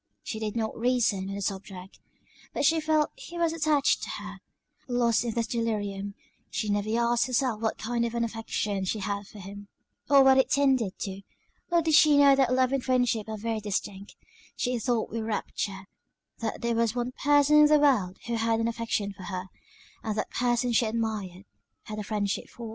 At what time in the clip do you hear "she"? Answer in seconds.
0.23-0.39, 2.65-2.79, 6.49-6.69, 8.83-8.97, 11.93-12.17, 14.55-14.79, 20.73-20.87